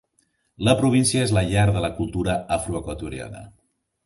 La 0.67 0.73
província 0.79 1.25
és 1.27 1.33
la 1.39 1.43
llar 1.51 1.67
de 1.75 1.83
la 1.87 1.93
cultura 2.01 2.39
afroequatoriana. 2.59 3.45